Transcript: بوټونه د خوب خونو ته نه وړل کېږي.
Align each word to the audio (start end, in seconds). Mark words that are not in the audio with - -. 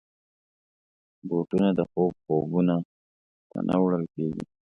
بوټونه 1.27 1.69
د 1.77 1.79
خوب 1.91 2.13
خونو 2.49 2.77
ته 3.49 3.59
نه 3.67 3.75
وړل 3.81 4.03
کېږي. 4.15 4.43